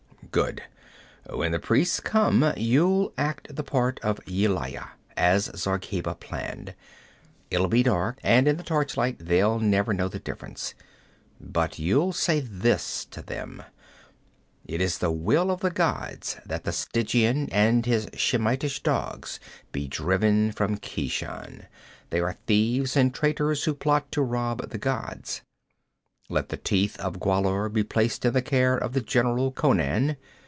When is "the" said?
1.51-1.59, 3.53-3.65, 8.55-8.63, 10.07-10.19, 14.99-15.11, 15.59-15.69, 16.63-16.71, 24.69-24.77, 26.47-26.55, 28.31-28.41, 28.93-29.01